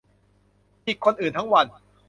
[0.85, 1.65] จิกคนอื่นทั้งวัน